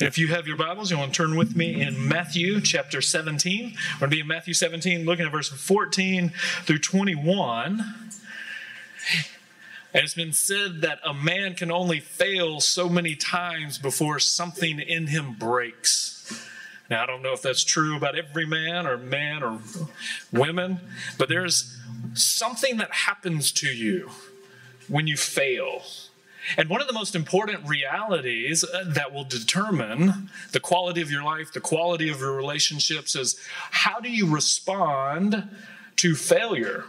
[0.00, 3.74] If you have your Bibles, you want to turn with me in Matthew chapter 17.
[3.94, 6.32] We're going to be in Matthew 17, looking at verse 14
[6.64, 7.84] through 21.
[9.94, 14.80] And it's been said that a man can only fail so many times before something
[14.80, 16.44] in him breaks.
[16.90, 19.60] Now, I don't know if that's true about every man or man or
[20.32, 20.80] women,
[21.18, 21.78] but there's
[22.14, 24.10] something that happens to you
[24.88, 25.84] when you fail.
[26.56, 31.22] And one of the most important realities uh, that will determine the quality of your
[31.22, 33.38] life, the quality of your relationships, is
[33.70, 35.48] how do you respond
[35.96, 36.84] to failure?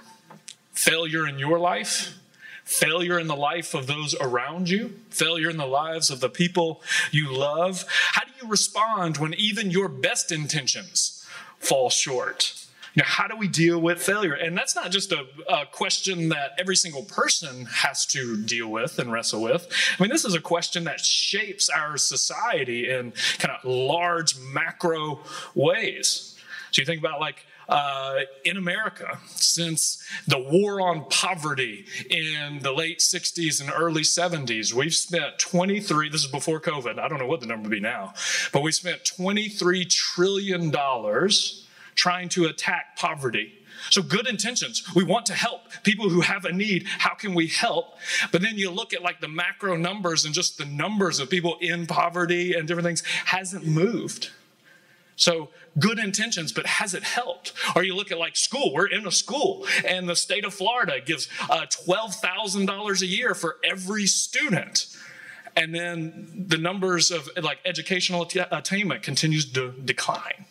[0.74, 2.18] Failure in your life,
[2.66, 6.82] failure in the life of those around you, failure in the lives of the people
[7.12, 7.86] you love.
[8.12, 11.26] How do you respond when even your best intentions
[11.60, 12.65] fall short?
[12.96, 14.34] Know, how do we deal with failure?
[14.34, 19.00] And that's not just a, a, question that every single person has to deal with
[19.00, 19.68] and wrestle with.
[20.00, 25.20] I mean, this is a question that shapes our society in kind of large macro
[25.54, 26.36] ways.
[26.72, 32.72] So you think about like uh, in America since the war on poverty in the
[32.72, 34.74] late 60s and early 70s.
[34.74, 37.82] We've spent 23, this is before COVID, I don't know what the number would be
[37.82, 38.14] now,
[38.52, 40.72] but we spent $23 trillion
[41.96, 43.54] trying to attack poverty.
[43.90, 44.84] So, good intentions.
[44.96, 46.86] We want to help people who have a need.
[46.88, 47.98] How can we help?
[48.32, 51.58] But then you look at like the macro numbers and just the numbers of people
[51.62, 54.32] in poverty and different things hasn't moved.
[55.18, 57.54] So, good intentions, but has it helped?
[57.76, 61.00] Or you look at like school, we're in a school, and the state of Florida
[61.04, 64.88] gives uh, $12,000 a year for every student.
[65.56, 70.46] And then the numbers of like educational attainment continues to decline.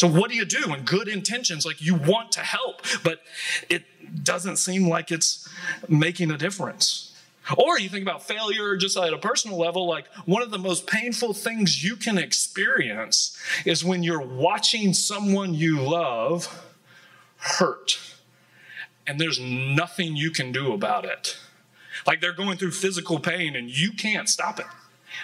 [0.00, 3.20] So, what do you do when good intentions, like you want to help, but
[3.68, 5.46] it doesn't seem like it's
[5.90, 7.12] making a difference?
[7.58, 10.86] Or you think about failure just at a personal level, like one of the most
[10.86, 16.64] painful things you can experience is when you're watching someone you love
[17.36, 17.98] hurt
[19.06, 21.36] and there's nothing you can do about it.
[22.06, 24.66] Like they're going through physical pain and you can't stop it.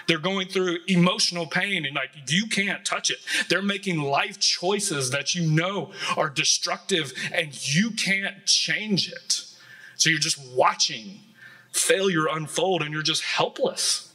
[0.07, 3.17] They're going through emotional pain and like you can't touch it.
[3.49, 9.45] They're making life choices that you know are destructive and you can't change it.
[9.95, 11.19] So you're just watching
[11.71, 14.13] failure unfold and you're just helpless.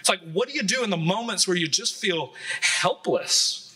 [0.00, 3.74] It's like, what do you do in the moments where you just feel helpless?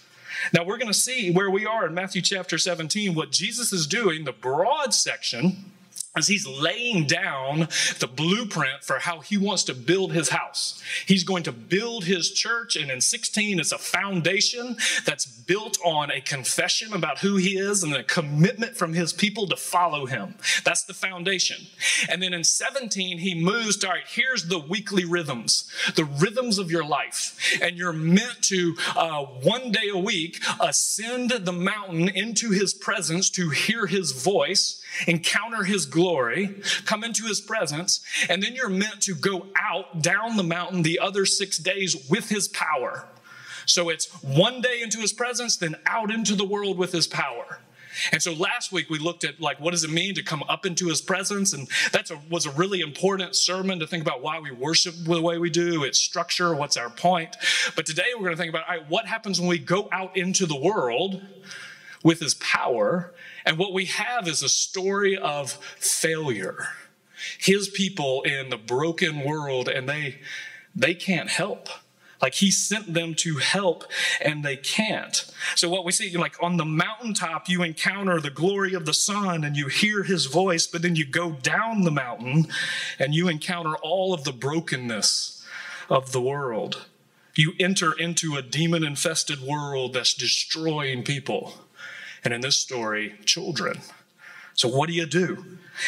[0.53, 3.87] Now, we're going to see where we are in Matthew chapter 17, what Jesus is
[3.87, 5.73] doing, the broad section
[6.19, 7.69] as he's laying down
[8.01, 10.83] the blueprint for how he wants to build his house.
[11.07, 14.77] He's going to build his church, and in 16, it's a foundation
[15.07, 19.47] that's built on a confession about who he is and a commitment from his people
[19.47, 20.35] to follow him.
[20.65, 21.69] That's the foundation.
[22.11, 26.59] And then in 17, he moves to, all right, here's the weekly rhythms, the rhythms
[26.59, 27.59] of your life.
[27.63, 33.31] And you're meant to, uh, one day a week, ascend the mountain into his presence
[33.31, 36.55] to hear his voice encounter his glory,
[36.85, 40.99] come into his presence, and then you're meant to go out down the mountain the
[40.99, 43.07] other six days with his power.
[43.67, 47.61] So it's one day into his presence, then out into the world with his power.
[48.13, 50.65] And so last week we looked at like what does it mean to come up
[50.65, 54.51] into his presence and that was a really important sermon to think about why we
[54.51, 57.37] worship the way we do, its structure, what's our point.
[57.77, 60.57] But today we're going to think about what happens when we go out into the
[60.57, 61.21] world
[62.09, 63.13] with his power
[63.45, 66.69] and what we have is a story of failure.
[67.39, 70.21] His people in the broken world, and they
[70.75, 71.71] they can't help.
[72.21, 73.85] Like he sent them to help
[74.21, 75.25] and they can't.
[75.55, 79.45] So what we see, like on the mountaintop, you encounter the glory of the sun
[79.45, 82.49] and you hear his voice, but then you go down the mountain
[82.99, 85.47] and you encounter all of the brokenness
[85.89, 86.87] of the world.
[87.35, 91.55] You enter into a demon infested world that's destroying people
[92.25, 93.81] and in this story, children.
[94.55, 95.45] So, what do you do?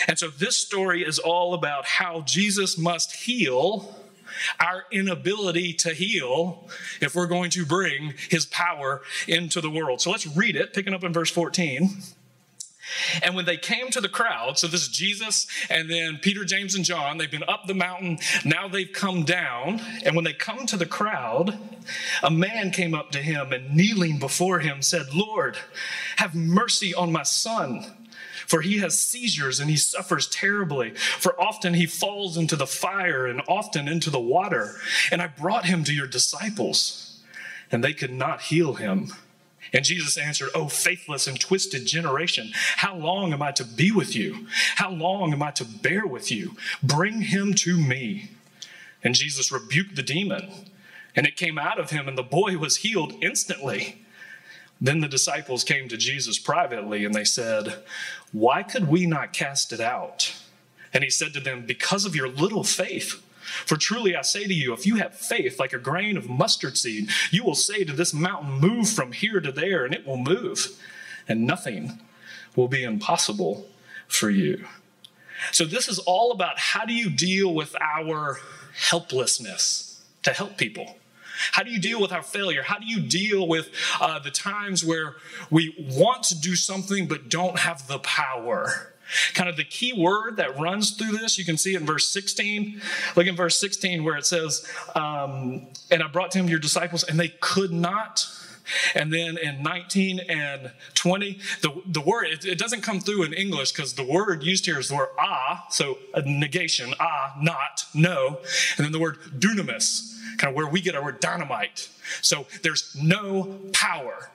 [0.07, 3.97] And so, this story is all about how Jesus must heal
[4.61, 6.69] our inability to heal
[7.01, 10.01] if we're going to bring his power into the world.
[10.01, 12.03] So, let's read it, picking up in verse 14.
[13.23, 16.75] And when they came to the crowd, so this is Jesus and then Peter, James,
[16.75, 19.81] and John, they've been up the mountain, now they've come down.
[20.05, 21.59] And when they come to the crowd,
[22.23, 25.57] a man came up to him and kneeling before him said, Lord,
[26.17, 27.85] have mercy on my son.
[28.47, 30.91] For he has seizures and he suffers terribly.
[30.95, 34.75] For often he falls into the fire and often into the water.
[35.13, 37.23] And I brought him to your disciples,
[37.71, 39.13] and they could not heal him.
[39.73, 44.17] And Jesus answered, Oh, faithless and twisted generation, how long am I to be with
[44.17, 44.47] you?
[44.77, 46.57] How long am I to bear with you?
[46.83, 48.31] Bring him to me.
[49.03, 50.51] And Jesus rebuked the demon,
[51.17, 54.03] And it came out of him, and the boy was healed instantly.
[54.81, 57.83] Then the disciples came to Jesus privately, and they said,
[58.33, 60.35] Why could we not cast it out?
[60.93, 63.23] And he said to them, Because of your little faith.
[63.67, 66.77] For truly I say to you, if you have faith like a grain of mustard
[66.77, 70.17] seed, you will say to this mountain, Move from here to there, and it will
[70.17, 70.69] move,
[71.29, 72.01] and nothing
[72.57, 73.67] will be impossible
[74.09, 74.67] for you.
[75.53, 78.39] So, this is all about how do you deal with our
[78.75, 80.97] helplessness to help people?
[81.53, 82.63] How do you deal with our failure?
[82.63, 83.71] How do you deal with
[84.01, 85.17] uh, the times where
[85.51, 88.90] we want to do something but don't have the power?
[89.35, 92.07] Kind of the key word that runs through this, you can see it in verse
[92.11, 92.81] 16.
[93.17, 97.03] Look in verse 16 where it says, um, And I brought to him your disciples,
[97.05, 98.27] and they could not.
[98.95, 103.33] And then in 19 and 20, the, the word, it, it doesn't come through in
[103.33, 107.85] English because the word used here is the word ah, so a negation, ah, not,
[107.95, 108.41] no.
[108.77, 111.89] And then the word dunamis, kind of where we get our word dynamite.
[112.23, 114.31] So there's no power.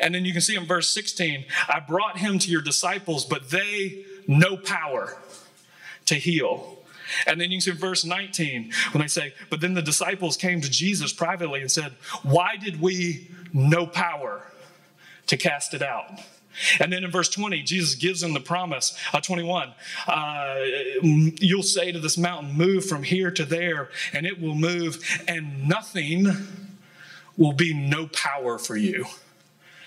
[0.00, 3.50] And then you can see in verse 16, I brought him to your disciples, but
[3.50, 5.16] they no power
[6.06, 6.78] to heal.
[7.26, 10.36] And then you can see in verse 19 when they say, But then the disciples
[10.36, 11.92] came to Jesus privately and said,
[12.22, 14.42] Why did we no power
[15.26, 16.20] to cast it out?
[16.80, 19.74] And then in verse 20, Jesus gives them the promise, uh, 21,
[20.06, 20.56] uh,
[21.02, 25.68] you'll say to this mountain, move from here to there, and it will move, and
[25.68, 26.26] nothing
[27.36, 29.04] will be no power for you.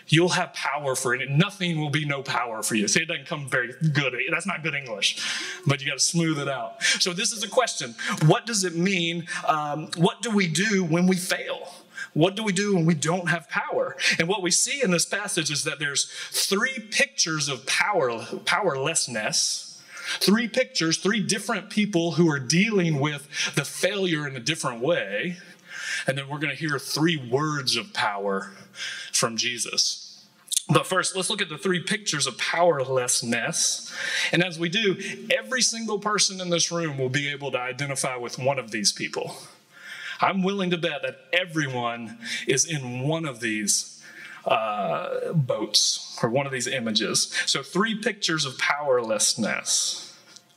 [0.09, 1.29] You'll have power for it.
[1.29, 2.87] Nothing will be no power for you.
[2.87, 4.15] See, it doesn't come very good.
[4.31, 5.23] That's not good English,
[5.65, 6.83] but you got to smooth it out.
[6.83, 7.95] So, this is a question
[8.25, 9.27] What does it mean?
[9.47, 11.71] Um, what do we do when we fail?
[12.13, 13.95] What do we do when we don't have power?
[14.17, 19.68] And what we see in this passage is that there's three pictures of power, powerlessness.
[20.19, 25.37] Three pictures, three different people who are dealing with the failure in a different way.
[26.07, 28.51] And then we're going to hear three words of power
[29.11, 30.05] from Jesus.
[30.71, 33.91] But first, let's look at the three pictures of powerlessness.
[34.31, 34.97] And as we do,
[35.31, 38.91] every single person in this room will be able to identify with one of these
[38.91, 39.35] people.
[40.21, 43.98] I'm willing to bet that everyone is in one of these
[44.49, 47.31] uh, boats or one of these images.
[47.45, 50.08] So, three pictures of powerlessness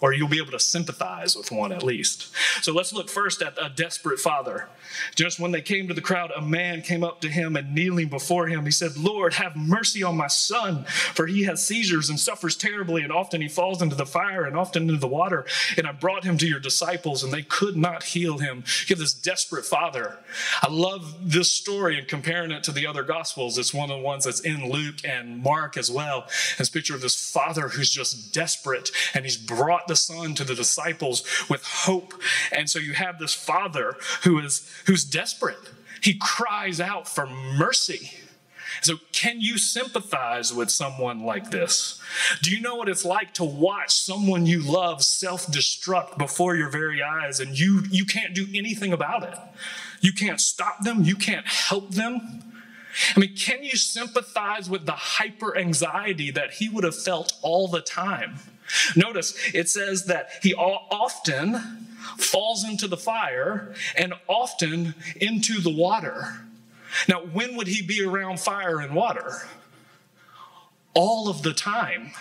[0.02, 2.28] or you'll be able to sympathize with one at least.
[2.60, 4.68] So let's look first at a desperate father.
[5.14, 8.08] Just when they came to the crowd, a man came up to him and kneeling
[8.08, 12.18] before him, he said, Lord, have mercy on my son, for he has seizures and
[12.18, 15.46] suffers terribly, and often he falls into the fire and often into the water.
[15.78, 18.64] And I brought him to your disciples, and they could not heal him.
[18.86, 20.18] You have this desperate father.
[20.60, 23.56] I love this story and comparing it to the other gospels.
[23.56, 26.26] It's one of the ones that's in Luke and Mark as well.
[26.58, 30.54] This picture of this father who's just desperate, and he's brought the Son to the
[30.54, 32.14] disciples with hope.
[32.50, 35.58] And so you have this father who is who's desperate.
[36.02, 38.10] He cries out for mercy.
[38.80, 42.00] So, can you sympathize with someone like this?
[42.40, 46.70] Do you know what it's like to watch someone you love self destruct before your
[46.70, 49.38] very eyes and you, you can't do anything about it?
[50.00, 52.42] You can't stop them, you can't help them.
[53.14, 57.68] I mean, can you sympathize with the hyper anxiety that he would have felt all
[57.68, 58.38] the time?
[58.96, 61.86] Notice it says that he often
[62.18, 66.44] falls into the fire and often into the water.
[67.08, 69.48] Now, when would he be around fire and water?
[70.94, 72.12] All of the time.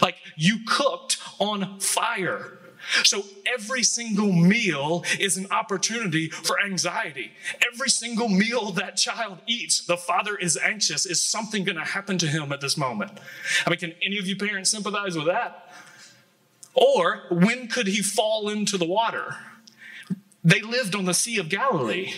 [0.00, 2.58] Like you cooked on fire.
[3.04, 7.32] So every single meal is an opportunity for anxiety.
[7.72, 11.06] Every single meal that child eats, the father is anxious.
[11.06, 13.12] Is something going to happen to him at this moment?
[13.66, 15.61] I mean, can any of you parents sympathize with that?
[16.74, 19.36] Or when could he fall into the water?
[20.44, 22.14] They lived on the Sea of Galilee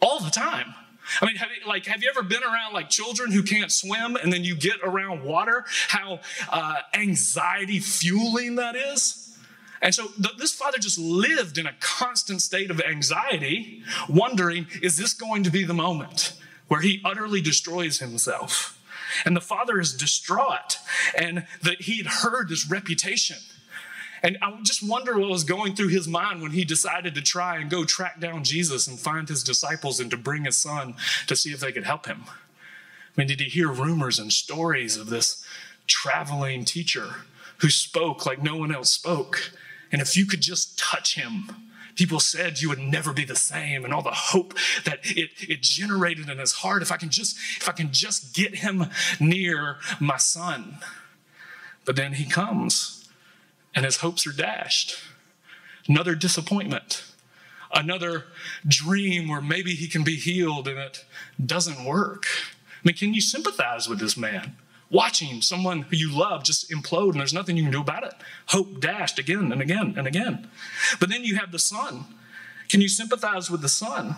[0.00, 0.74] all the time.
[1.20, 4.16] I mean, have you, like, have you ever been around like children who can't swim,
[4.16, 5.64] and then you get around water?
[5.88, 6.20] How
[6.50, 9.36] uh, anxiety fueling that is.
[9.82, 14.96] And so th- this father just lived in a constant state of anxiety, wondering, is
[14.96, 16.32] this going to be the moment
[16.68, 18.80] where he utterly destroys himself?
[19.24, 20.78] And the father is distraught,
[21.16, 23.38] and that he had heard this reputation.
[24.22, 27.58] And I just wonder what was going through his mind when he decided to try
[27.58, 30.94] and go track down Jesus and find his disciples and to bring his son
[31.26, 32.24] to see if they could help him.
[32.26, 32.30] I
[33.16, 35.44] mean, did he hear rumors and stories of this
[35.86, 37.16] traveling teacher
[37.58, 39.52] who spoke like no one else spoke?
[39.92, 41.50] And if you could just touch him,
[41.94, 45.62] people said you would never be the same and all the hope that it, it
[45.62, 48.86] generated in his heart if i can just if i can just get him
[49.20, 50.78] near my son
[51.84, 53.08] but then he comes
[53.74, 54.98] and his hopes are dashed
[55.88, 57.04] another disappointment
[57.74, 58.24] another
[58.66, 61.04] dream where maybe he can be healed and it
[61.44, 62.26] doesn't work.
[62.26, 64.56] I mean, can you sympathize with this man?
[64.94, 68.14] Watching someone who you love just implode and there's nothing you can do about it.
[68.46, 70.48] Hope dashed again and again and again.
[71.00, 72.04] But then you have the son.
[72.68, 74.16] Can you sympathize with the son?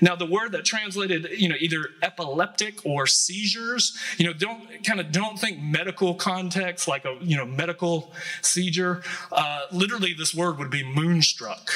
[0.00, 5.00] Now, the word that translated, you know, either epileptic or seizures, you know, don't kind
[5.00, 8.12] of don't think medical context like a, you know, medical
[8.42, 9.02] seizure.
[9.32, 11.68] Uh, literally, this word would be moonstruck.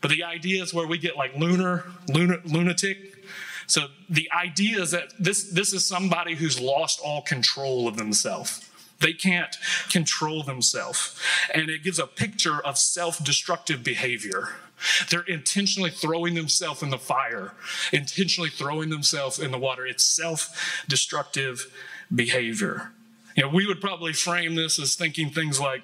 [0.00, 3.24] But the idea is where we get like lunar, lunar lunatic.
[3.70, 8.68] So the idea is that this, this is somebody who's lost all control of themselves.
[8.98, 9.56] They can't
[9.88, 11.16] control themselves.
[11.54, 14.48] And it gives a picture of self destructive behavior.
[15.08, 17.52] They're intentionally throwing themselves in the fire,
[17.92, 19.86] intentionally throwing themselves in the water.
[19.86, 21.72] It's self destructive
[22.12, 22.90] behavior.
[23.36, 25.82] You know, we would probably frame this as thinking things like,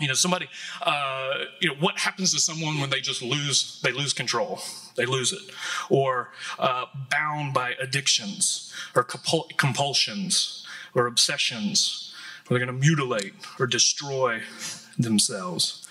[0.00, 0.48] you know, somebody,
[0.82, 4.60] uh, you know, what happens to someone when they just lose, they lose control,
[4.96, 5.42] they lose it,
[5.88, 12.12] or uh, bound by addictions or compul- compulsions or obsessions,
[12.44, 14.40] or they're going to mutilate or destroy
[14.98, 15.86] themselves.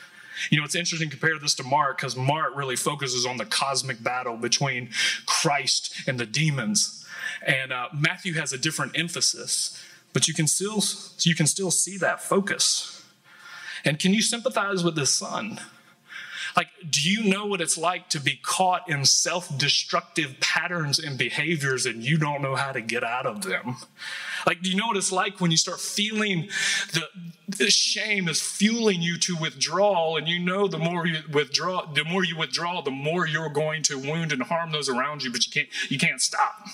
[0.49, 3.45] You know, it's interesting to compare this to Mark because Mark really focuses on the
[3.45, 4.89] cosmic battle between
[5.25, 7.05] Christ and the demons.
[7.45, 9.81] And uh, Matthew has a different emphasis,
[10.13, 10.81] but you can still
[11.21, 12.98] you can still see that focus.
[13.85, 15.59] And can you sympathize with this son?
[16.55, 21.17] Like, do you know what it's like to be caught in self destructive patterns and
[21.17, 23.77] behaviors and you don't know how to get out of them?
[24.45, 26.49] Like, do you know what it's like when you start feeling
[26.93, 27.03] the,
[27.47, 32.03] the shame is fueling you to withdrawal, and you know the more you withdraw, the
[32.03, 35.45] more you withdraw, the more you're going to wound and harm those around you, but
[35.45, 36.67] you can't you can't stop.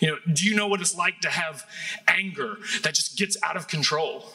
[0.00, 1.64] You know, do you know what it's like to have
[2.08, 4.26] anger that just gets out of control?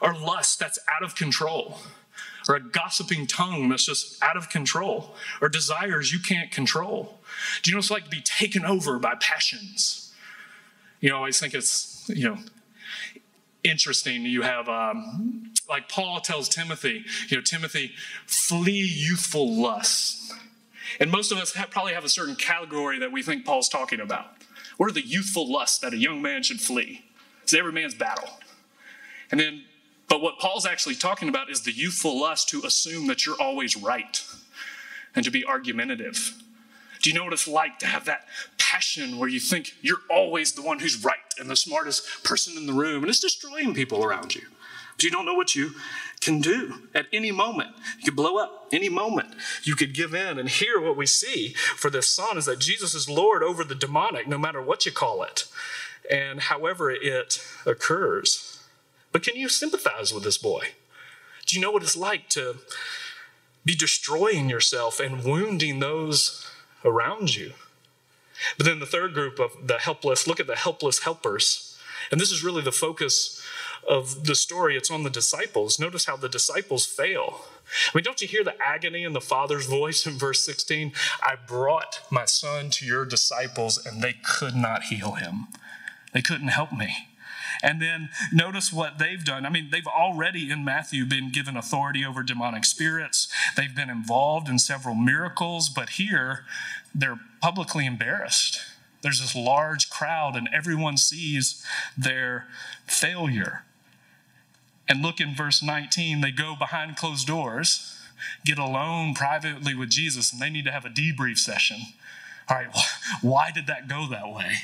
[0.00, 1.78] Or lust that's out of control?
[2.48, 7.18] or a gossiping tongue that's just out of control, or desires you can't control?
[7.62, 10.14] Do you know what it's like to be taken over by passions?
[11.00, 12.38] You know, I always think it's, you know,
[13.64, 14.22] interesting.
[14.22, 17.92] You have, um, like Paul tells Timothy, you know, Timothy,
[18.26, 20.32] flee youthful lust.
[21.00, 24.00] And most of us have, probably have a certain category that we think Paul's talking
[24.00, 24.26] about.
[24.76, 27.04] What are the youthful lusts that a young man should flee?
[27.42, 28.28] It's every man's battle.
[29.30, 29.64] And then
[30.08, 33.76] but what Paul's actually talking about is the youthful lust to assume that you're always
[33.76, 34.24] right
[35.14, 36.34] and to be argumentative.
[37.02, 38.26] Do you know what it's like to have that
[38.58, 42.66] passion where you think you're always the one who's right and the smartest person in
[42.66, 44.42] the room and it's destroying people around you?
[45.00, 45.72] You don't know what you
[46.20, 47.70] can do at any moment.
[47.98, 49.34] You could blow up any moment.
[49.62, 50.38] You could give in.
[50.38, 53.74] And here, what we see for this son is that Jesus is Lord over the
[53.74, 55.44] demonic, no matter what you call it,
[56.10, 58.45] and however it occurs.
[59.16, 60.72] But can you sympathize with this boy?
[61.46, 62.56] Do you know what it's like to
[63.64, 66.46] be destroying yourself and wounding those
[66.84, 67.54] around you?
[68.58, 71.78] But then the third group of the helpless, look at the helpless helpers.
[72.12, 73.42] And this is really the focus
[73.88, 74.76] of the story.
[74.76, 75.80] It's on the disciples.
[75.80, 77.40] Notice how the disciples fail.
[77.88, 80.92] I mean, don't you hear the agony in the Father's voice in verse 16?
[81.22, 85.46] I brought my son to your disciples, and they could not heal him.
[86.12, 87.08] They couldn't help me.
[87.62, 89.46] And then notice what they've done.
[89.46, 94.48] I mean, they've already in Matthew been given authority over demonic spirits, they've been involved
[94.48, 96.44] in several miracles, but here
[96.94, 98.60] they're publicly embarrassed.
[99.02, 101.64] There's this large crowd, and everyone sees
[101.96, 102.48] their
[102.86, 103.62] failure.
[104.88, 108.00] And look in verse 19, they go behind closed doors,
[108.44, 111.78] get alone privately with Jesus, and they need to have a debrief session.
[112.48, 112.68] All right,
[113.22, 114.54] why did that go that way?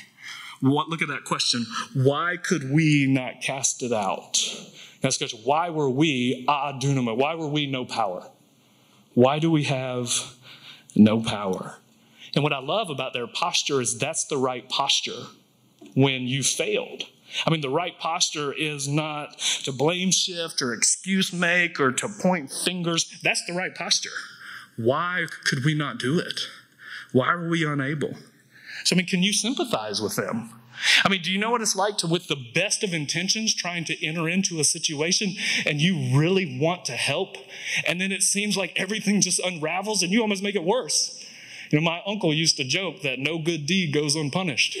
[0.63, 1.65] What, look at that question.
[1.93, 4.39] Why could we not cast it out?
[5.03, 5.41] Next question.
[5.43, 7.17] Why were we a dunama?
[7.17, 8.29] Why were we no power?
[9.13, 10.09] Why do we have
[10.95, 11.75] no power?
[12.33, 15.23] And what I love about their posture is that's the right posture
[15.95, 17.03] when you failed.
[17.45, 22.07] I mean, the right posture is not to blame shift or excuse make or to
[22.07, 23.19] point fingers.
[23.21, 24.11] That's the right posture.
[24.77, 26.39] Why could we not do it?
[27.11, 28.15] Why were we unable?
[28.83, 30.49] So, I mean, can you sympathize with them?
[31.03, 33.85] I mean, do you know what it's like to, with the best of intentions, trying
[33.85, 35.35] to enter into a situation
[35.65, 37.37] and you really want to help,
[37.87, 41.23] and then it seems like everything just unravels and you almost make it worse?
[41.69, 44.77] You know, my uncle used to joke that no good deed goes unpunished.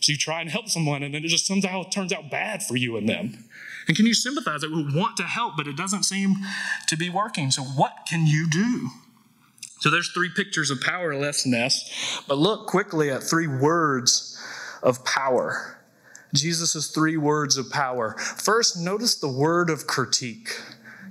[0.00, 2.76] So you try and help someone, and then it just somehow turns out bad for
[2.76, 3.44] you and them.
[3.88, 6.36] And can you sympathize that we want to help, but it doesn't seem
[6.86, 7.50] to be working?
[7.50, 8.90] So, what can you do?
[9.80, 14.42] So there's three pictures of powerlessness, but look quickly at three words
[14.82, 15.78] of power.
[16.34, 18.16] Jesus' three words of power.
[18.18, 20.60] First, notice the word of critique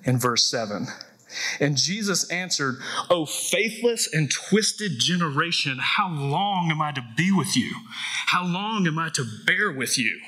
[0.03, 0.87] in verse 7.
[1.59, 2.77] And Jesus answered,
[3.09, 7.73] O faithless and twisted generation, how long am I to be with you?
[8.27, 10.19] How long am I to bear with you?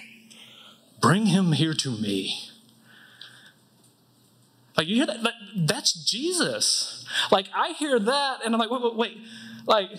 [1.01, 2.49] Bring him here to me.
[4.79, 5.19] Like, you hear that?
[5.57, 7.03] That's Jesus.
[7.33, 9.17] Like, I hear that and I'm like, wait, wait, wait.
[9.65, 9.89] Like,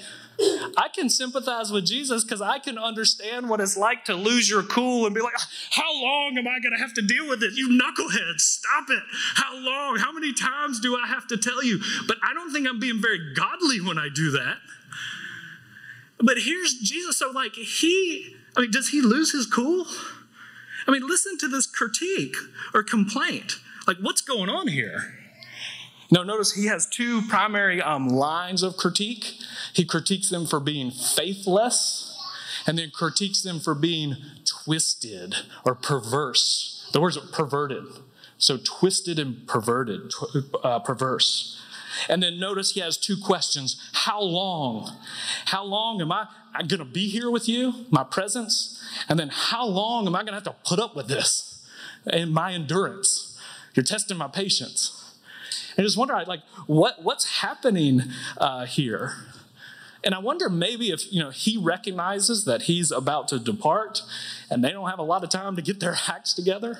[0.78, 4.62] I can sympathize with Jesus because I can understand what it's like to lose your
[4.62, 5.34] cool and be like,
[5.72, 7.52] how long am I going to have to deal with it?
[7.56, 9.02] You knuckleheads, stop it.
[9.34, 9.98] How long?
[9.98, 11.78] How many times do I have to tell you?
[12.08, 14.56] But I don't think I'm being very godly when I do that.
[16.20, 17.18] But here's Jesus.
[17.18, 19.84] So, like, he, I mean, does he lose his cool?
[20.88, 22.36] I mean, listen to this critique
[22.72, 23.56] or complaint.
[23.86, 25.14] Like, what's going on here?
[26.10, 29.34] Now, notice he has two primary um, lines of critique.
[29.72, 32.18] He critiques them for being faithless,
[32.66, 36.88] and then critiques them for being twisted or perverse.
[36.92, 37.84] The words are perverted.
[38.38, 40.12] So, twisted and perverted,
[40.64, 41.60] uh, perverse.
[42.08, 44.90] And then notice he has two questions How long?
[45.46, 46.26] How long am I
[46.66, 48.82] going to be here with you, my presence?
[49.08, 51.68] And then, how long am I going to have to put up with this
[52.10, 53.29] and my endurance?
[53.74, 55.14] You're testing my patience.
[55.78, 58.02] I just wonder, like, what, what's happening
[58.38, 59.14] uh, here?
[60.02, 64.02] And I wonder maybe if you know he recognizes that he's about to depart
[64.50, 66.78] and they don't have a lot of time to get their acts together.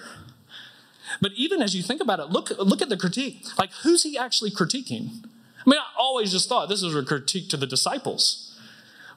[1.21, 3.45] But even as you think about it, look, look at the critique.
[3.59, 5.25] Like, who's he actually critiquing?
[5.67, 8.59] I mean, I always just thought this was a critique to the disciples.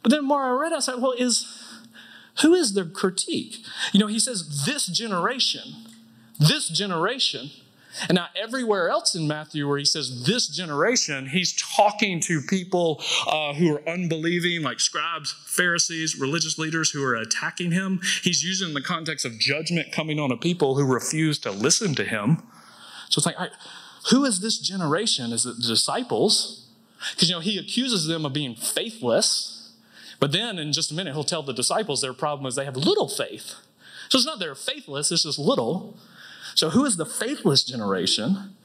[0.01, 1.45] But then more I read, I said, well, is
[2.41, 3.57] who is the critique?
[3.93, 5.85] You know, he says, this generation,
[6.39, 7.51] this generation
[8.09, 13.01] and now, everywhere else in Matthew where he says this generation, he's talking to people
[13.27, 17.99] uh, who are unbelieving, like scribes, Pharisees, religious leaders who are attacking him.
[18.23, 22.03] He's using the context of judgment coming on a people who refuse to listen to
[22.03, 22.41] him.
[23.09, 23.37] So it's like,
[24.09, 25.31] who is this generation?
[25.31, 26.67] Is it the disciples?
[27.13, 29.71] Because, you know, he accuses them of being faithless.
[30.19, 32.77] But then in just a minute, he'll tell the disciples their problem is they have
[32.77, 33.55] little faith.
[34.09, 35.97] So it's not they're faithless, it's just little.
[36.55, 38.55] So, who is the faithless generation?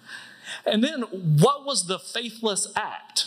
[0.66, 3.26] And then, what was the faithless act?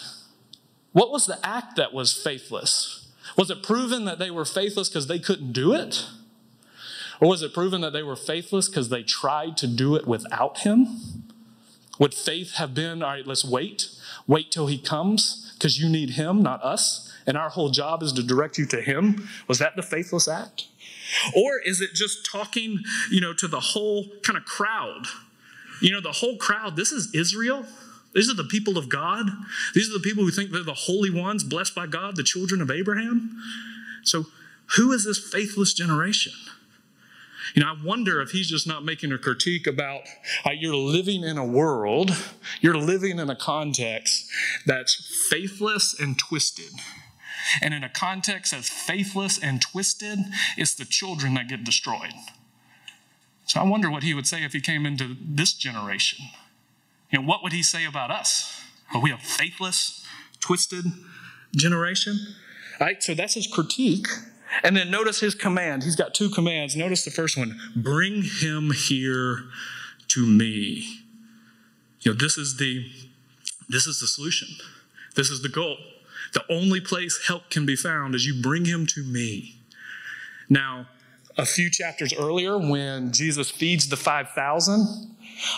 [0.92, 3.12] What was the act that was faithless?
[3.38, 6.06] Was it proven that they were faithless because they couldn't do it?
[7.22, 10.60] Or was it proven that they were faithless because they tried to do it without
[10.60, 11.24] him?
[12.00, 13.90] Would faith have been, all right, let's wait,
[14.26, 18.12] wait till he comes because you need him, not us, and our whole job is
[18.14, 19.30] to direct you to him?
[19.48, 20.66] Was that the faithless act?
[21.36, 25.06] Or is it just talking, you know, to the whole kind of crowd?
[25.82, 27.66] You know, the whole crowd, this is Israel.
[28.14, 29.30] These are the people of God.
[29.74, 32.62] These are the people who think they're the holy ones, blessed by God, the children
[32.62, 33.42] of Abraham.
[34.04, 34.26] So,
[34.78, 36.34] who is this faithless generation?
[37.56, 40.02] You know, I wonder if he's just not making a critique about
[40.46, 42.16] uh, you're living in a world,
[42.62, 44.30] you're living in a context
[44.66, 46.72] that's faithless and twisted.
[47.62, 50.20] And in a context as faithless and twisted,
[50.58, 52.14] it's the children that get destroyed.
[53.46, 56.26] So I wonder what he would say if he came into this generation.
[57.12, 58.62] You know, what would he say about us?
[58.94, 60.06] Are we a faithless,
[60.40, 60.86] twisted
[61.56, 62.18] generation?
[62.80, 64.08] All right, so that's his critique.
[64.64, 65.84] And then notice his command.
[65.84, 66.76] He's got two commands.
[66.76, 69.46] Notice the first one bring him here
[70.10, 71.04] to me.
[72.02, 72.86] You know, this is the
[73.70, 74.50] this is the solution.
[75.16, 75.78] This is the goal.
[76.34, 79.60] The only place help can be found is you bring him to me.
[80.50, 80.88] Now,
[81.38, 85.16] a few chapters earlier, when Jesus feeds the 5,000,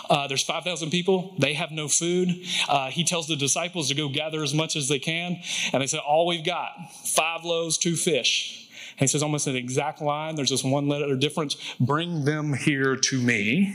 [0.08, 1.34] uh, there's 5,000 people.
[1.38, 2.28] They have no food.
[2.68, 5.40] Uh, he tells the disciples to go gather as much as they can.
[5.72, 8.68] And they said, All we've got five loaves, two fish.
[8.92, 10.36] And he says, almost an exact line.
[10.36, 11.56] There's just one letter difference.
[11.80, 13.74] Bring them here to me.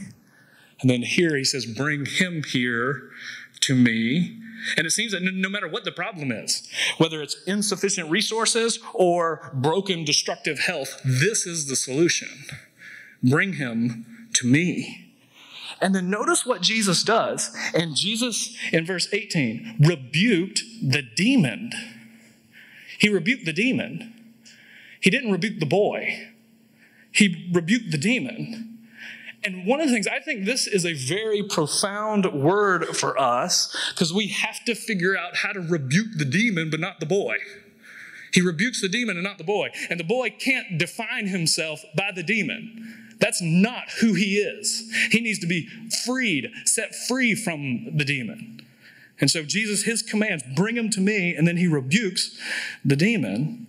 [0.79, 3.09] And then here he says, Bring him here
[3.62, 4.38] to me.
[4.78, 6.67] And it seems that no matter what the problem is,
[6.98, 12.30] whether it's insufficient resources or broken, destructive health, this is the solution.
[13.24, 15.13] Bring him to me.
[15.82, 17.56] And then notice what Jesus does.
[17.74, 21.72] And Jesus, in verse 18, rebuked the demon.
[23.00, 24.13] He rebuked the demon.
[25.00, 26.28] He didn't rebuke the boy,
[27.12, 28.68] he rebuked the demon.
[29.43, 33.75] And one of the things, I think this is a very profound word for us
[33.93, 37.38] because we have to figure out how to rebuke the demon, but not the boy.
[38.34, 39.69] He rebukes the demon and not the boy.
[39.89, 43.15] And the boy can't define himself by the demon.
[43.19, 44.91] That's not who he is.
[45.12, 45.67] He needs to be
[46.06, 48.65] freed, set free from the demon.
[49.19, 52.38] And so Jesus, his commands, bring him to me, and then he rebukes
[52.86, 53.67] the demon.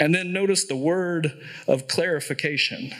[0.00, 2.92] And then notice the word of clarification.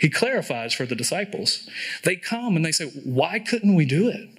[0.00, 1.68] He clarifies for the disciples.
[2.04, 4.30] They come and they say, Why couldn't we do it?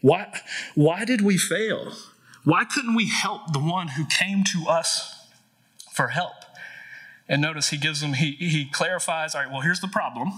[0.00, 0.32] Why,
[0.74, 1.92] why did we fail?
[2.44, 5.28] Why couldn't we help the one who came to us
[5.92, 6.32] for help?
[7.28, 10.32] And notice he gives them, he, he clarifies, all right, well, here's the problem.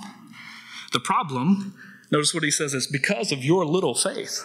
[0.92, 1.74] The problem,
[2.10, 4.42] notice what he says, is because of your little faith.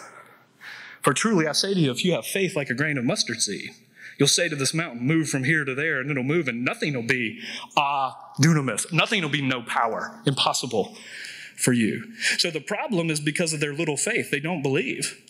[1.00, 3.40] For truly I say to you, if you have faith like a grain of mustard
[3.40, 3.70] seed,
[4.18, 6.94] you'll say to this mountain, move from here to there, and it'll move, and nothing
[6.94, 7.40] will be
[7.76, 8.92] ah dunamis.
[8.92, 10.20] Nothing will be no power.
[10.26, 10.96] Impossible
[11.56, 12.12] for you.
[12.38, 14.30] So the problem is because of their little faith.
[14.30, 15.20] They don't believe.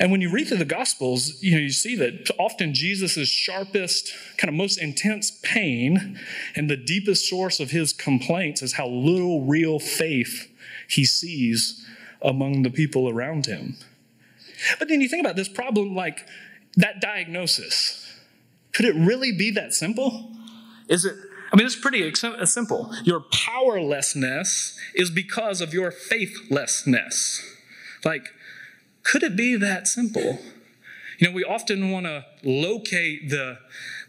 [0.00, 4.12] And when you read through the Gospels, you know, you see that often Jesus' sharpest,
[4.36, 6.18] kind of most intense pain
[6.54, 10.48] and the deepest source of his complaints is how little real faith
[10.88, 11.84] he sees
[12.22, 13.76] among the people around him.
[14.78, 16.26] But then you think about this problem like
[16.78, 18.06] that diagnosis.
[18.72, 20.30] Could it really be that simple?
[20.88, 21.14] Is it?
[21.52, 22.92] I mean, it's pretty uh, simple.
[23.04, 27.42] Your powerlessness is because of your faithlessness.
[28.04, 28.28] Like,
[29.02, 30.38] could it be that simple?
[31.18, 33.58] You know, we often want to locate the,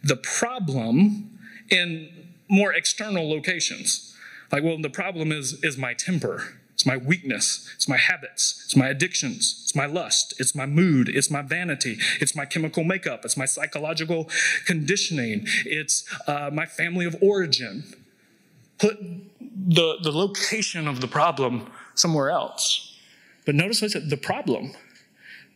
[0.03, 2.09] the problem in
[2.49, 4.15] more external locations.
[4.51, 6.58] Like, well, the problem is, is my temper.
[6.79, 7.69] It's my weakness.
[7.75, 8.61] It's my habits.
[8.63, 9.59] It's my addictions.
[9.63, 10.33] It's my lust.
[10.39, 11.09] It's my mood.
[11.09, 11.97] It's my vanity.
[12.21, 13.25] It's my chemical makeup.
[13.25, 14.29] It's my psychological
[14.65, 15.43] conditioning.
[15.65, 17.83] It's uh, my family of origin.
[18.77, 22.97] Put the, the location of the problem somewhere else.
[23.45, 24.71] But notice what I said the problem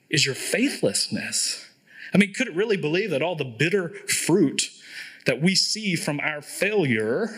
[0.10, 1.66] is your faithlessness.
[2.14, 4.72] I mean, could it really believe that all the bitter fruit
[5.26, 7.30] that we see from our failure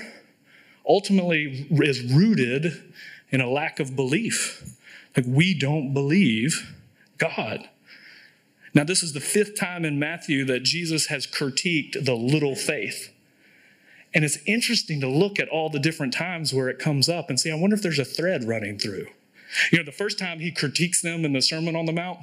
[0.87, 2.81] ultimately is rooted
[3.35, 4.63] in a lack of belief?
[5.15, 6.73] Like, we don't believe
[7.17, 7.69] God.
[8.73, 13.11] Now, this is the fifth time in Matthew that Jesus has critiqued the little faith.
[14.13, 17.37] And it's interesting to look at all the different times where it comes up and
[17.37, 19.07] see, I wonder if there's a thread running through.
[19.71, 22.19] You know, the first time he critiques them in the Sermon on the Mount,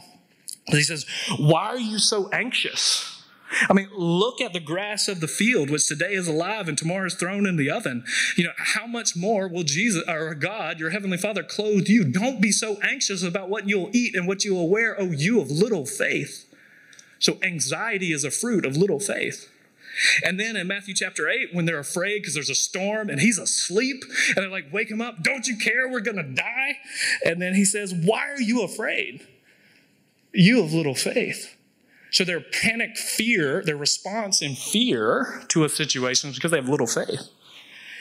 [0.68, 1.04] he says,
[1.38, 3.21] Why are you so anxious?
[3.68, 7.06] I mean, look at the grass of the field, which today is alive and tomorrow
[7.06, 8.04] is thrown in the oven.
[8.36, 12.04] You know, how much more will Jesus or God, your heavenly Father, clothe you?
[12.04, 15.40] Don't be so anxious about what you'll eat and what you will wear, oh, you
[15.40, 16.48] of little faith.
[17.18, 19.48] So, anxiety is a fruit of little faith.
[20.24, 23.38] And then in Matthew chapter 8, when they're afraid because there's a storm and he's
[23.38, 25.88] asleep, and they're like, Wake him up, don't you care?
[25.88, 26.78] We're to die.
[27.24, 29.26] And then he says, Why are you afraid?
[30.32, 31.56] You of little faith.
[32.12, 36.68] So their panic fear, their response in fear to a situation is because they have
[36.68, 37.28] little faith.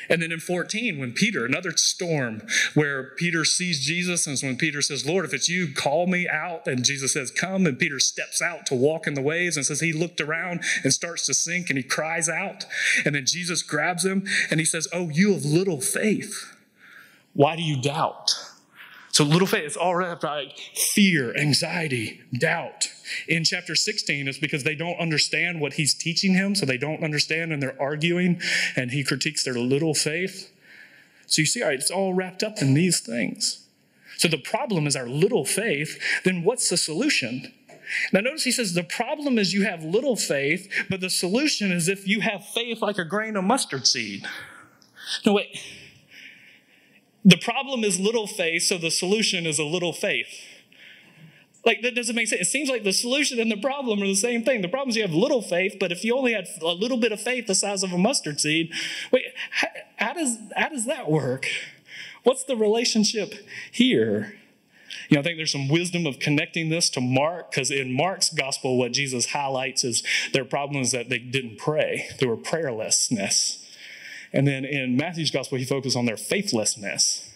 [0.09, 2.41] And then in 14, when Peter, another storm
[2.73, 6.67] where Peter sees Jesus, and when Peter says, Lord, if it's you, call me out.
[6.67, 7.65] And Jesus says, Come.
[7.65, 10.91] And Peter steps out to walk in the waves and says, He looked around and
[10.91, 12.65] starts to sink and he cries out.
[13.05, 16.57] And then Jesus grabs him and he says, Oh, you of little faith,
[17.33, 18.31] why do you doubt?
[19.11, 20.57] So little faith is all wrapped up like
[20.93, 22.87] fear, anxiety, doubt.
[23.27, 27.03] In chapter 16, it's because they don't understand what he's teaching him, so they don't
[27.03, 28.41] understand and they're arguing,
[28.75, 30.51] and he critiques their little faith.
[31.25, 33.65] So you see, all right, it's all wrapped up in these things.
[34.17, 35.99] So the problem is our little faith.
[36.23, 37.51] Then what's the solution?
[38.13, 41.87] Now, notice he says the problem is you have little faith, but the solution is
[41.87, 44.25] if you have faith like a grain of mustard seed.
[45.25, 45.59] No, wait.
[47.23, 50.27] The problem is little faith, so the solution is a little faith.
[51.63, 52.41] Like, that doesn't make sense.
[52.41, 54.63] It seems like the solution and the problem are the same thing.
[54.63, 57.11] The problem is you have little faith, but if you only had a little bit
[57.11, 58.73] of faith the size of a mustard seed,
[59.11, 61.47] wait, how, how does, how does that work?
[62.23, 63.35] What's the relationship
[63.71, 64.33] here?
[65.07, 68.29] You know, I think there's some wisdom of connecting this to Mark, because in Mark's
[68.29, 70.01] gospel, what Jesus highlights is
[70.33, 72.07] their problem is that they didn't pray.
[72.19, 73.63] They were prayerlessness.
[74.33, 77.27] And then in Matthew's gospel, he focused on their faithlessness.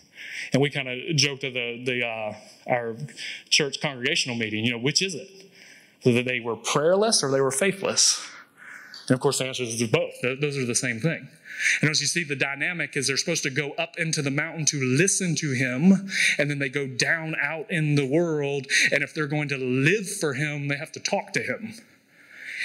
[0.54, 2.34] And we kind of joked at the, the uh,
[2.68, 2.96] our
[3.50, 5.30] church congregational meeting, you know, which is it?
[6.04, 8.26] Whether they were prayerless or they were faithless.
[9.08, 10.14] And of course, the answer is both.
[10.22, 11.28] Those are the same thing.
[11.82, 14.66] And as you see, the dynamic is they're supposed to go up into the mountain
[14.66, 18.68] to listen to him, and then they go down out in the world.
[18.92, 21.76] And if they're going to live for him, they have to talk to him.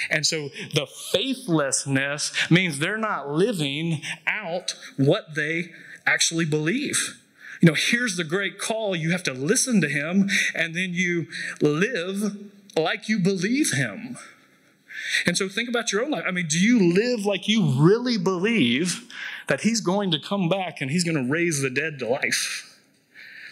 [0.09, 5.71] And so the faithlessness means they're not living out what they
[6.05, 7.19] actually believe.
[7.61, 11.27] You know, here's the great call you have to listen to him, and then you
[11.61, 12.37] live
[12.75, 14.17] like you believe him.
[15.25, 16.23] And so think about your own life.
[16.27, 19.07] I mean, do you live like you really believe
[19.47, 22.70] that he's going to come back and he's going to raise the dead to life?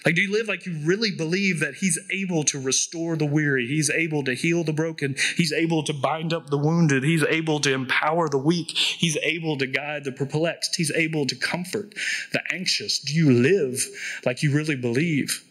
[0.05, 3.67] Like, do you live like you really believe that He's able to restore the weary?
[3.67, 5.15] He's able to heal the broken.
[5.35, 7.03] He's able to bind up the wounded.
[7.03, 8.71] He's able to empower the weak.
[8.77, 10.75] He's able to guide the perplexed.
[10.75, 11.93] He's able to comfort
[12.31, 12.99] the anxious.
[12.99, 13.85] Do you live
[14.25, 15.43] like you really believe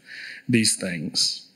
[0.48, 1.46] these things?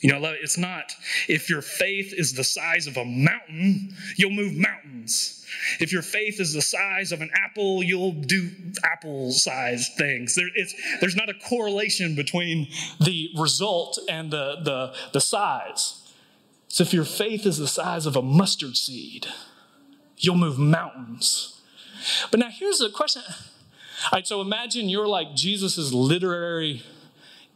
[0.00, 0.92] You know, it's not
[1.28, 5.37] if your faith is the size of a mountain, you'll move mountains.
[5.80, 8.50] If your faith is the size of an apple, you'll do
[8.84, 10.34] apple sized things.
[10.34, 10.48] There,
[11.00, 12.68] there's not a correlation between
[13.00, 16.12] the result and the, the, the size.
[16.68, 19.26] So if your faith is the size of a mustard seed,
[20.18, 21.60] you'll move mountains.
[22.30, 23.22] But now here's the question.
[23.28, 26.82] All right, so imagine you're like Jesus' literary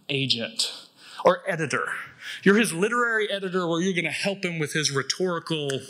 [0.08, 0.72] agent
[1.24, 1.86] or editor.
[2.42, 5.80] You're his literary editor where you're going to help him with his rhetorical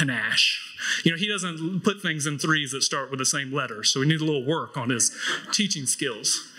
[0.00, 0.66] panache.
[1.04, 4.00] You know, he doesn't put things in threes that start with the same letter, so
[4.00, 5.14] we need a little work on his
[5.52, 6.50] teaching skills.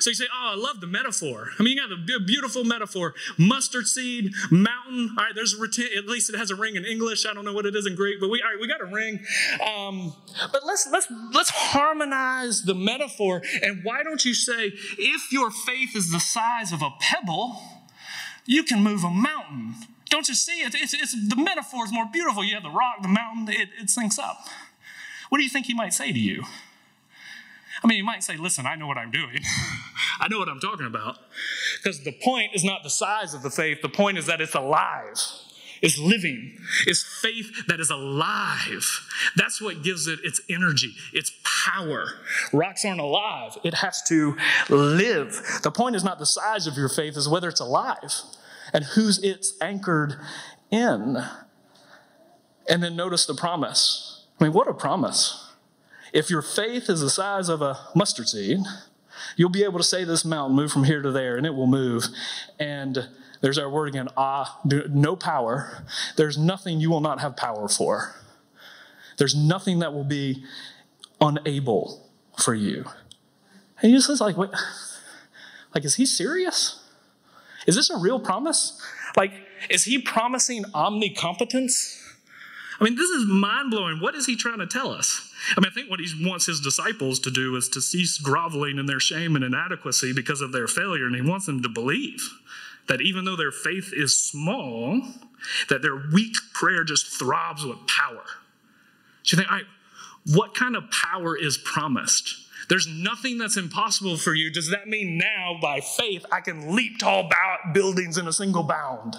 [0.00, 1.50] So you say, Oh, I love the metaphor.
[1.58, 5.14] I mean, you got the beautiful metaphor mustard seed, mountain.
[5.16, 7.24] All right, there's a, at least it has a ring in English.
[7.24, 8.92] I don't know what it is in Greek, but we, all right, we got a
[8.92, 9.20] ring.
[9.64, 10.12] Um,
[10.52, 13.42] but let's, let's, let's harmonize the metaphor.
[13.62, 17.60] And why don't you say, if your faith is the size of a pebble,
[18.44, 19.74] you can move a mountain.
[20.10, 20.60] Don't you see?
[20.60, 22.44] It's, it's, the metaphor is more beautiful.
[22.44, 24.46] You have the rock, the mountain, it, it up.
[25.28, 26.44] What do you think he might say to you?
[27.82, 29.40] I mean, he might say, Listen, I know what I'm doing.
[30.20, 31.18] I know what I'm talking about.
[31.76, 34.54] Because the point is not the size of the faith, the point is that it's
[34.54, 35.16] alive.
[35.80, 36.58] It's living.
[36.88, 38.84] It's faith that is alive.
[39.36, 42.14] That's what gives it its energy, its power.
[42.52, 44.36] Rocks aren't alive, it has to
[44.68, 45.40] live.
[45.62, 48.12] The point is not the size of your faith, is whether it's alive
[48.72, 50.16] and who's it's anchored
[50.70, 51.18] in.
[52.68, 54.26] And then notice the promise.
[54.38, 55.52] I mean, what a promise.
[56.12, 58.60] If your faith is the size of a mustard seed,
[59.36, 61.66] you'll be able to say this mountain, move from here to there, and it will
[61.66, 62.06] move.
[62.58, 63.08] And
[63.40, 65.84] there's our word again, ah, no power.
[66.16, 68.14] There's nothing you will not have power for.
[69.16, 70.44] There's nothing that will be
[71.20, 72.84] unable for you.
[73.82, 74.50] And you just like, wait,
[75.74, 76.84] like, is he serious?
[77.68, 78.80] Is this a real promise?
[79.14, 79.30] Like,
[79.68, 82.02] is he promising omnicompetence?
[82.80, 84.00] I mean, this is mind blowing.
[84.00, 85.30] What is he trying to tell us?
[85.54, 88.78] I mean, I think what he wants his disciples to do is to cease groveling
[88.78, 92.26] in their shame and inadequacy because of their failure, and he wants them to believe
[92.88, 95.02] that even though their faith is small,
[95.68, 98.24] that their weak prayer just throbs with power.
[99.24, 99.66] So you think, all right,
[100.32, 102.47] what kind of power is promised?
[102.68, 104.50] There's nothing that's impossible for you.
[104.50, 107.28] Does that mean now, by faith, I can leap tall
[107.72, 109.16] buildings in a single bound?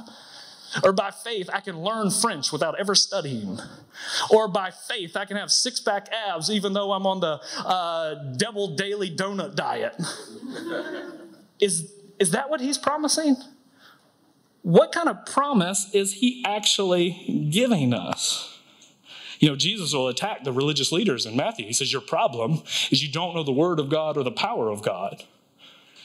[0.84, 3.60] Or by faith, I can learn French without ever studying.
[4.30, 8.34] Or by faith, I can have six pack abs even though I'm on the uh,
[8.38, 9.96] devil daily donut diet.
[11.60, 13.36] is, is that what he's promising?
[14.62, 18.59] What kind of promise is he actually giving us?
[19.39, 21.65] You know, Jesus will attack the religious leaders in Matthew.
[21.65, 24.69] He says, Your problem is you don't know the word of God or the power
[24.69, 25.23] of God.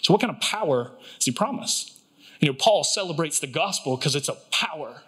[0.03, 1.99] So, what kind of power does he promise?
[2.40, 5.03] You know, Paul celebrates the gospel because it's a power.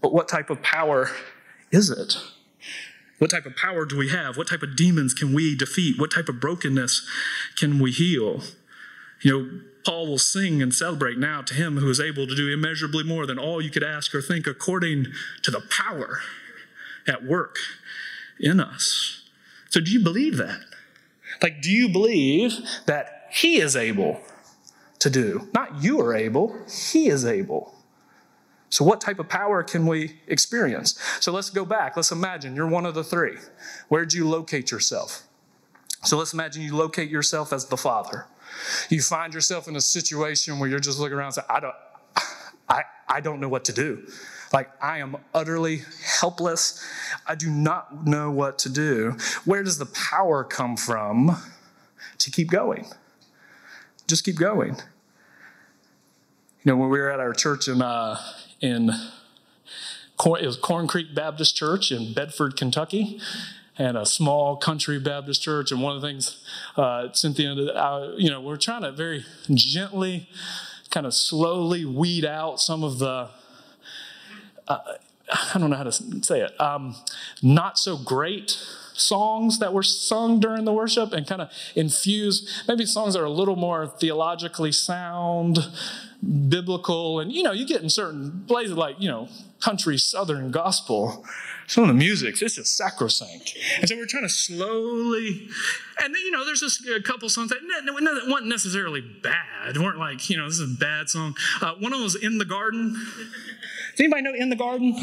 [0.00, 1.10] But what type of power
[1.70, 2.16] is it?
[3.18, 4.36] What type of power do we have?
[4.36, 5.98] What type of demons can we defeat?
[5.98, 7.06] What type of brokenness
[7.56, 8.42] can we heal?
[9.20, 12.48] You know, Paul will sing and celebrate now to him who is able to do
[12.48, 15.06] immeasurably more than all you could ask or think according
[15.42, 16.20] to the power
[17.06, 17.56] at work
[18.38, 19.22] in us.
[19.70, 20.60] So, do you believe that?
[21.42, 24.20] Like, do you believe that He is able
[24.98, 25.48] to do?
[25.54, 27.74] Not you are able, He is able.
[28.68, 30.98] So, what type of power can we experience?
[31.20, 31.96] So, let's go back.
[31.96, 33.36] Let's imagine you're one of the three.
[33.88, 35.22] Where'd you locate yourself?
[36.04, 38.26] So, let's imagine you locate yourself as the Father.
[38.90, 41.74] You find yourself in a situation where you're just looking around and say, I don't,
[42.68, 44.06] I, I don't know what to do.
[44.52, 45.82] Like, I am utterly
[46.20, 46.84] helpless.
[47.26, 49.16] I do not know what to do.
[49.44, 51.36] Where does the power come from
[52.18, 52.86] to keep going?
[54.06, 54.76] Just keep going.
[56.64, 58.20] You know, when we were at our church in, uh,
[58.60, 58.90] in
[60.24, 63.20] it was Corn Creek Baptist Church in Bedford, Kentucky,
[63.76, 65.72] and a small country Baptist church.
[65.72, 66.44] And one of the things,
[66.76, 70.28] uh, Cynthia, uh, you know, we're trying to very gently,
[70.90, 73.30] kind of slowly weed out some of the
[74.68, 74.78] uh,
[75.54, 76.96] I don't know how to say it, um,
[77.42, 78.58] not so great
[78.94, 83.26] songs that were sung during the worship and kind of infuse maybe songs that are
[83.26, 85.58] a little more theologically sound,
[86.48, 87.20] biblical.
[87.20, 89.28] And, you know, you get in certain places like, you know,
[89.60, 91.24] country southern gospel.
[91.72, 93.56] Some of the music's it's just sacrosanct.
[93.80, 95.48] And so we're trying to slowly,
[96.02, 97.60] and then, you know, there's just a couple songs that
[98.28, 101.34] weren't necessarily bad, weren't like, you know, this is a bad song.
[101.62, 102.92] Uh, one of them was In the Garden.
[102.92, 104.94] Does anybody know In the Garden?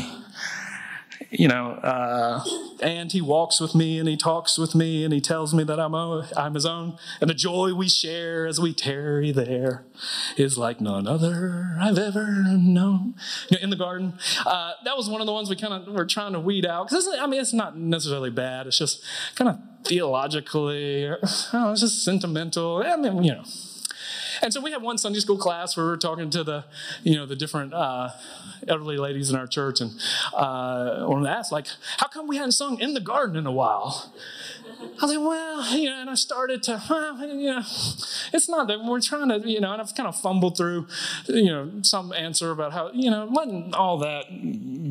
[1.32, 2.44] You know, uh,
[2.82, 5.80] and he walks with me and he talks with me and he tells me that
[5.80, 6.98] I'm, I'm his own.
[7.22, 9.86] And the joy we share as we tarry there
[10.38, 13.16] is like none other I've ever known.
[13.50, 14.14] You know, in the garden,
[14.46, 16.90] uh, that was one of the ones we kind of were trying to weed out.
[16.90, 18.68] Because I mean, it's not necessarily bad.
[18.68, 19.04] It's just
[19.36, 21.20] kind of theologically, or,
[21.54, 22.84] know, it's just sentimental.
[22.86, 23.44] I mean, you know.
[24.42, 26.66] And so we had one Sunday school class where we were talking to the,
[27.04, 28.10] you know, the different uh,
[28.68, 29.92] elderly ladies in our church, and
[30.34, 34.14] uh, one asked, like, how come we hadn't sung "In the Garden" in a while?
[34.82, 38.68] I was like, well, you know, and I started to, well, you know, it's not
[38.68, 40.88] that we're trying to, you know, and I've kind of fumbled through,
[41.28, 44.24] you know, some answer about how, you know, wasn't all that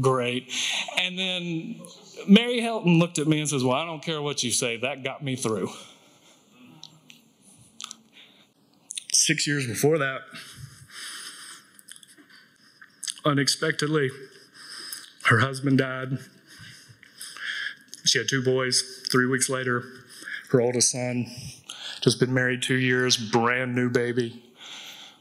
[0.03, 0.53] great.
[0.99, 1.81] And then
[2.27, 5.03] Mary Helton looked at me and says, well, I don't care what you say, that
[5.03, 5.71] got me through.
[9.29, 10.23] Six years before that,
[13.27, 14.09] unexpectedly,
[15.25, 16.17] her husband died.
[18.07, 19.03] She had two boys.
[19.13, 19.85] Three weeks later,
[20.49, 21.27] her oldest son,
[22.01, 24.43] just been married two years, brand new baby,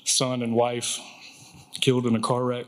[0.06, 1.02] son and wife,
[1.82, 2.68] killed in a car wreck.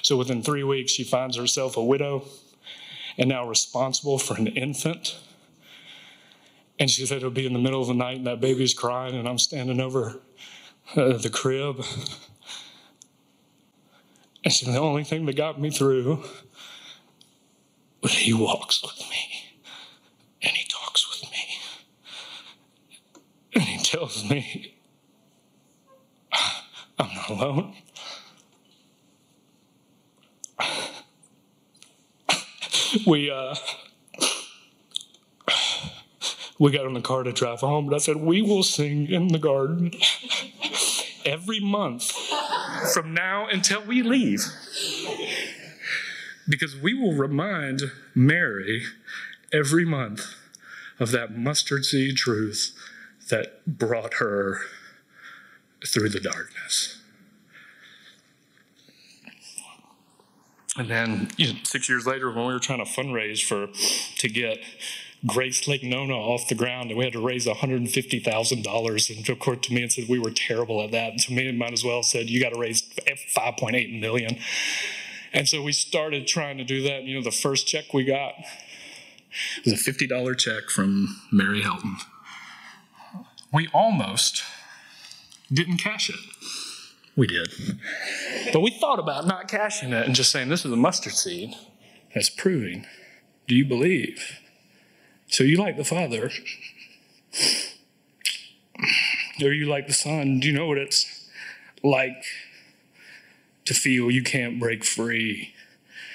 [0.00, 2.24] So within three weeks, she finds herself a widow
[3.18, 5.14] and now responsible for an infant.
[6.78, 9.14] And she said it'll be in the middle of the night and that baby's crying,
[9.14, 10.20] and I'm standing over
[10.94, 11.82] uh, the crib.
[14.44, 16.22] And she said, the only thing that got me through
[18.02, 19.58] was he walks with me
[20.42, 21.58] and he talks with me
[23.54, 24.76] and he tells me
[26.98, 27.74] I'm not alone.
[33.06, 33.54] We uh
[36.58, 39.28] we got in the car to drive home, but I said, We will sing in
[39.28, 39.92] the garden
[41.24, 42.12] every month
[42.92, 44.44] from now until we leave.
[46.48, 47.82] Because we will remind
[48.14, 48.84] Mary
[49.52, 50.34] every month
[50.98, 52.74] of that mustard seed truth
[53.28, 54.60] that brought her
[55.84, 57.02] through the darkness.
[60.78, 63.68] And then you know, six years later, when we were trying to fundraise for
[64.18, 64.58] to get
[65.26, 69.16] Grace Lake Nona off the ground, and we had to raise $150,000.
[69.16, 71.12] And of course, to me, and said we were terrible at that.
[71.12, 74.38] And to me, it might as well said you got to raise 5.8 million.
[75.32, 77.04] And so we started trying to do that.
[77.04, 78.34] You know, the first check we got
[79.64, 81.96] was a $50 check from Mary Helton.
[83.52, 84.42] We almost
[85.52, 86.16] didn't cash it.
[87.16, 87.48] We did.
[88.52, 91.54] But we thought about not cashing it and just saying, this is a mustard seed
[92.14, 92.86] that's proving.
[93.48, 94.40] Do you believe?
[95.28, 96.30] So you like the Father,
[99.42, 100.40] or you like the Son?
[100.40, 101.28] Do you know what it's
[101.82, 102.24] like
[103.64, 105.52] to feel you can't break free?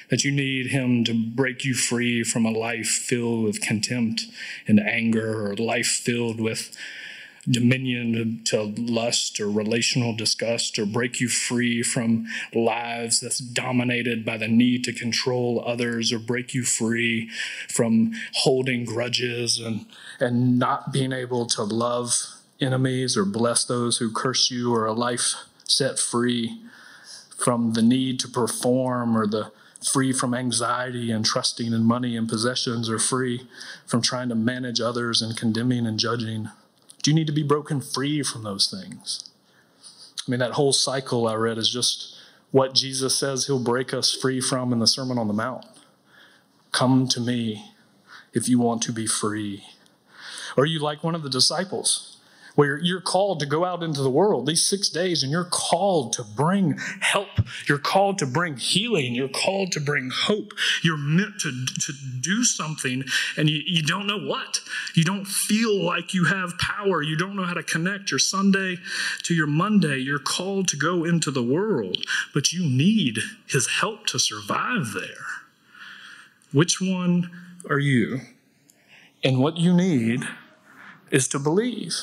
[0.09, 4.23] That you need Him to break you free from a life filled with contempt
[4.67, 6.75] and anger, or a life filled with
[7.49, 14.37] dominion to lust or relational disgust or break you free from lives that's dominated by
[14.37, 17.29] the need to control others or break you free
[17.67, 19.85] from holding grudges and
[20.19, 22.13] and not being able to love
[22.59, 26.61] enemies or bless those who curse you or a life set free
[27.35, 29.51] from the need to perform or the
[29.83, 33.47] free from anxiety and trusting in money and possessions or free
[33.87, 36.49] from trying to manage others and condemning and judging
[37.01, 39.29] do you need to be broken free from those things?
[40.27, 42.15] I mean, that whole cycle I read is just
[42.51, 45.65] what Jesus says he'll break us free from in the Sermon on the Mount.
[46.71, 47.71] Come to me
[48.33, 49.63] if you want to be free.
[50.55, 52.10] Or you like one of the disciples
[52.55, 56.13] where you're called to go out into the world these six days and you're called
[56.13, 57.29] to bring help.
[57.67, 59.15] You're called to bring healing.
[59.15, 60.53] You're called to bring hope.
[60.83, 63.03] You're meant to, to do something
[63.37, 64.59] and you, you don't know what.
[64.95, 67.01] You don't feel like you have power.
[67.01, 68.77] You don't know how to connect your Sunday
[69.23, 69.97] to your Monday.
[69.97, 75.25] You're called to go into the world, but you need his help to survive there.
[76.51, 77.31] Which one
[77.69, 78.19] are you?
[79.23, 80.23] And what you need
[81.11, 81.93] is to believe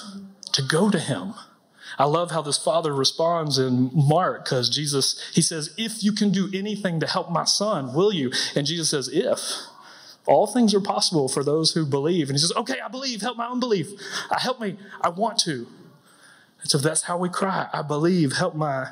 [0.59, 1.35] to go to him.
[1.99, 6.31] I love how this father responds in Mark because Jesus, he says, If you can
[6.31, 8.33] do anything to help my son, will you?
[8.55, 9.41] And Jesus says, If.
[10.27, 12.29] All things are possible for those who believe.
[12.29, 13.89] And he says, Okay, I believe, help my unbelief.
[14.31, 15.67] I help me, I want to.
[16.61, 17.69] And so that's how we cry.
[17.73, 18.89] I believe, help my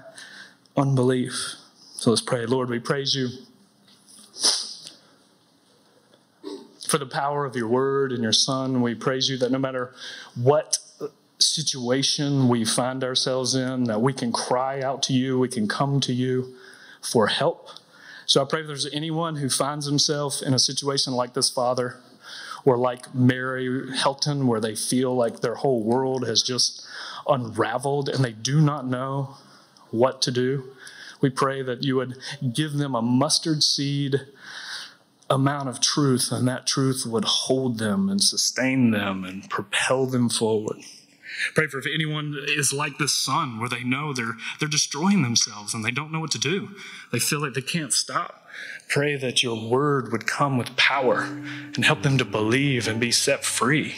[0.77, 1.57] unbelief.
[1.95, 2.47] So let's pray.
[2.47, 3.29] Lord, we praise you
[6.87, 8.81] for the power of your word and your son.
[8.81, 9.93] We praise you that no matter
[10.37, 10.79] what
[11.39, 16.01] situation we find ourselves in, that we can cry out to you, we can come
[16.01, 16.55] to you
[17.03, 17.69] for help,
[18.27, 22.01] So I pray if there's anyone who finds himself in a situation like this, Father,
[22.65, 26.85] or like Mary Helton, where they feel like their whole world has just
[27.29, 29.37] unraveled and they do not know
[29.91, 30.73] what to do,
[31.21, 32.17] we pray that you would
[32.53, 34.23] give them a mustard seed
[35.31, 40.29] amount of truth, and that truth would hold them and sustain them and propel them
[40.29, 40.79] forward.
[41.55, 45.75] Pray for if anyone is like this son, where they know they're they're destroying themselves
[45.75, 46.71] and they don't know what to do.
[47.13, 48.47] They feel like they can't stop.
[48.89, 51.23] Pray that your word would come with power
[51.75, 53.97] and help them to believe and be set free.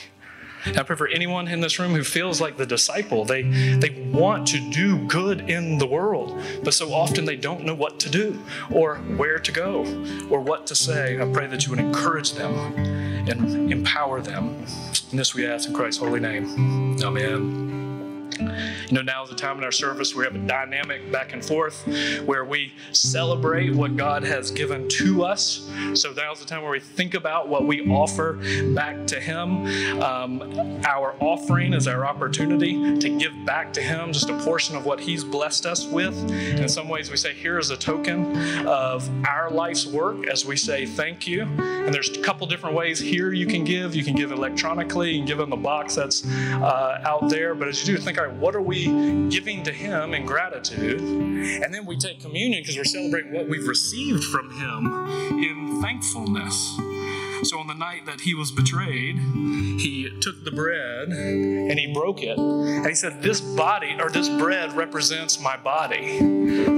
[0.66, 3.24] I pray for anyone in this room who feels like the disciple.
[3.24, 7.74] They, they want to do good in the world, but so often they don't know
[7.74, 8.38] what to do
[8.72, 9.84] or where to go
[10.28, 11.20] or what to say.
[11.20, 12.52] I pray that you would encourage them
[13.30, 14.64] and empower them.
[15.10, 16.98] And this we ask in Christ's holy name.
[17.02, 17.87] Amen.
[18.38, 21.44] You know, now is the time in our service we have a dynamic back and
[21.44, 21.86] forth
[22.24, 25.68] where we celebrate what God has given to us.
[25.94, 28.34] So now is the time where we think about what we offer
[28.74, 30.02] back to Him.
[30.02, 34.84] Um, our offering is our opportunity to give back to Him just a portion of
[34.86, 36.16] what He's blessed us with.
[36.30, 40.56] In some ways, we say, here is a token of our life's work as we
[40.56, 41.42] say thank you.
[41.42, 43.94] And there's a couple different ways here you can give.
[43.94, 47.54] You can give electronically, you can give in the box that's uh, out there.
[47.54, 48.86] But as you do, think, all right, what are we
[49.28, 51.00] giving to Him in gratitude?
[51.00, 56.78] And then we take communion because we're celebrating what we've received from Him in thankfulness.
[57.44, 62.22] So on the night that he was betrayed, he took the bread and he broke
[62.22, 62.36] it.
[62.36, 66.18] And he said, This body or this bread represents my body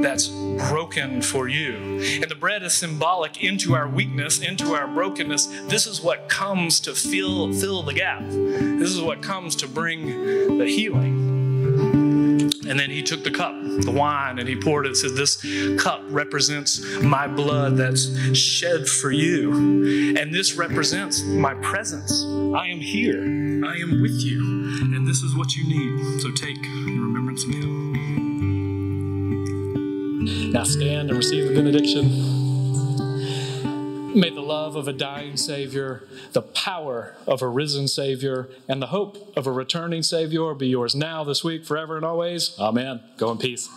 [0.03, 1.76] that's broken for you.
[2.20, 5.46] And the bread is symbolic into our weakness, into our brokenness.
[5.68, 8.22] This is what comes to fill, fill the gap.
[8.22, 11.30] This is what comes to bring the healing.
[12.71, 14.91] And then he took the cup, the wine, and he poured it.
[14.91, 15.45] And said, This
[15.83, 20.14] cup represents my blood that's shed for you.
[20.16, 22.12] And this represents my presence.
[22.55, 23.21] I am here.
[23.66, 24.41] I am with you.
[24.95, 26.21] And this is what you need.
[26.21, 27.91] So take in remembrance of him.
[30.53, 32.39] Now stand and receive the benediction.
[34.14, 36.02] May the love of a dying Savior,
[36.32, 40.94] the power of a risen Savior, and the hope of a returning Savior be yours
[40.94, 42.58] now, this week, forever, and always.
[42.58, 43.00] Amen.
[43.16, 43.68] Go in peace.